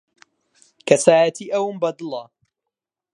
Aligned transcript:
کەسایەتیی 0.87 1.51
ئەوم 1.53 1.75
بەدڵە. 1.81 2.23